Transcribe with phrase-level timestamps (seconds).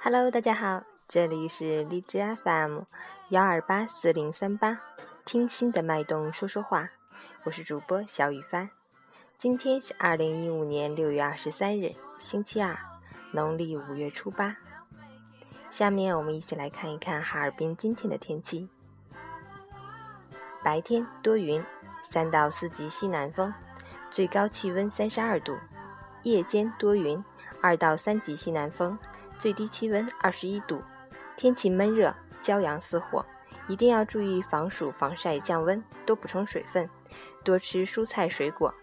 [0.00, 2.82] Hello，大家好，这里是荔枝 FM
[3.30, 4.80] 幺二八四零三八，
[5.24, 6.90] 听心的脉动说说话，
[7.42, 8.70] 我是主播小雨帆。
[9.36, 12.78] 今天是二零一五年六月二十三日，星期二，
[13.32, 14.56] 农历五月初八。
[15.68, 18.68] 下面我们一起来看一看哈尔滨今天的天气。
[20.62, 21.62] 白天多云，
[22.04, 23.52] 三到四级西南风，
[24.12, 25.56] 最高气温三十二度；
[26.22, 27.22] 夜间多云，
[27.60, 28.96] 二到三级西南风。
[29.38, 30.82] 最低气温二十一度，
[31.36, 33.24] 天气闷热，骄阳似火，
[33.68, 36.90] 一定要注意防暑防晒降温，多补充水分，
[37.44, 38.74] 多吃蔬菜水果。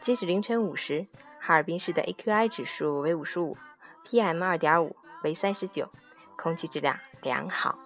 [0.00, 1.06] 截止凌晨五时，
[1.38, 3.56] 哈尔滨市的 AQI 指数为五十五
[4.06, 4.94] ，PM 二点五
[5.24, 5.88] 为三十九，
[6.36, 7.78] 空气质量良好。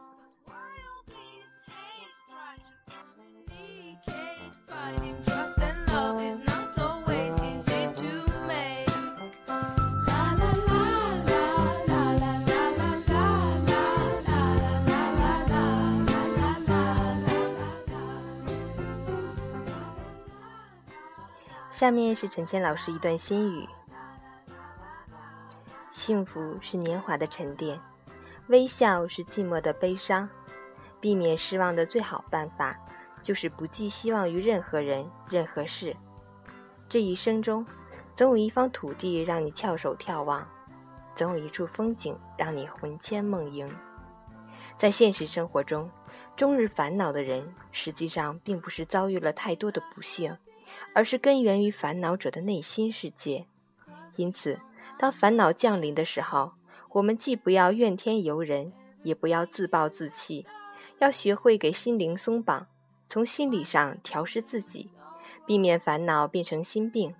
[21.74, 23.68] 下面是陈谦老师一段心语：
[25.90, 27.80] 幸福是年华的沉淀，
[28.46, 30.28] 微笑是寂寞的悲伤。
[31.00, 32.78] 避免失望的最好办法，
[33.20, 35.96] 就是不寄希望于任何人、任何事。
[36.88, 37.66] 这一生中，
[38.14, 40.46] 总有一方土地让你翘首眺望，
[41.12, 43.68] 总有一处风景让你魂牵梦萦。
[44.76, 45.90] 在现实生活中，
[46.36, 50.36] 终日烦恼的人，实际上并不是遭遇了太多的不幸。
[50.92, 53.46] 而是根源于烦恼者的内心世界，
[54.16, 54.60] 因此，
[54.98, 56.52] 当烦恼降临的时候，
[56.90, 60.46] 我们既不要怨天尤人，也不要自暴自弃，
[60.98, 62.68] 要学会给心灵松绑，
[63.06, 64.90] 从心理上调试自己，
[65.46, 67.14] 避免烦恼变成心病。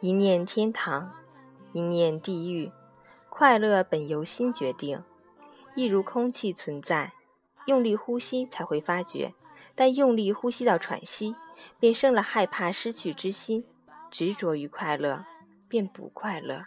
[0.00, 1.14] 一念天堂，
[1.72, 2.70] 一念地狱，
[3.30, 5.02] 快乐本由心决定，
[5.74, 7.14] 一如空气存在，
[7.66, 9.32] 用力呼吸才会发觉。
[9.74, 11.34] 但用力呼吸到喘息，
[11.80, 13.62] 便生了害怕失去之心；
[14.10, 15.24] 执着于快乐，
[15.68, 16.64] 便不快乐。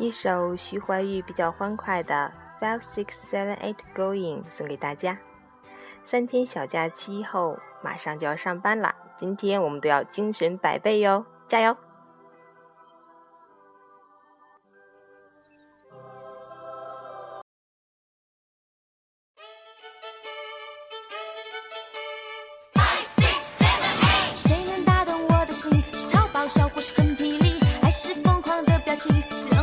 [0.00, 5.18] 一首徐怀钰比较欢快的 Five Six Seven Eight Going 送给大家。
[6.02, 11.76] 三天小假期后，马上就要上班了，今天我们都要精神百倍哟，加油！
[24.34, 25.70] 谁能打动我的心？
[25.92, 29.12] 是超爆笑，或是很霹雳，还是疯狂的表情？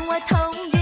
[0.09, 0.76] 我同意。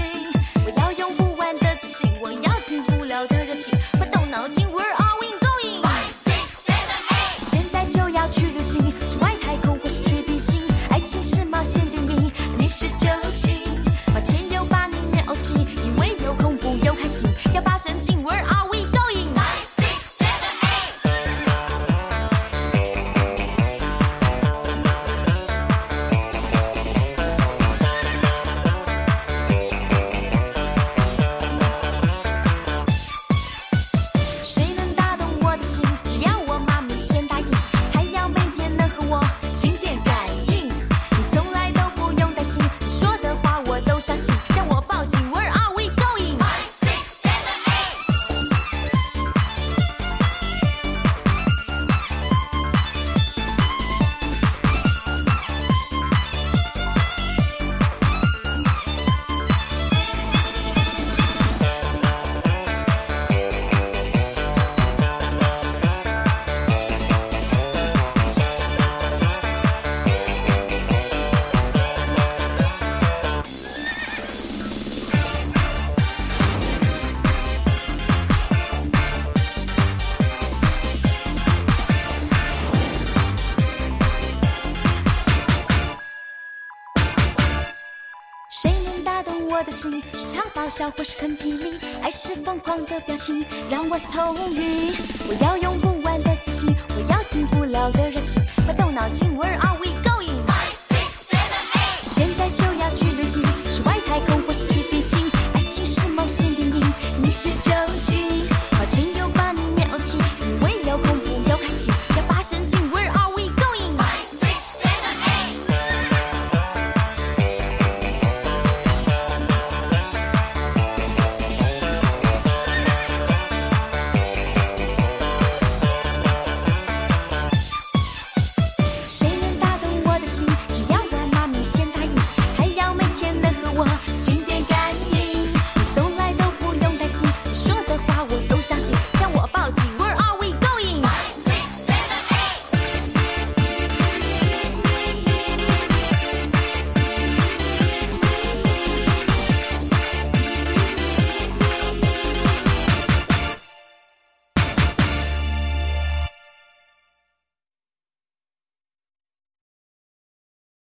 [89.76, 89.90] 是
[90.32, 94.94] 常爆笑，或是很霹雳，还是疯狂的表情让我头晕。
[95.28, 99.76] 我要用不完的自信，我要停不了的热情，把动脑筋玩儿啊！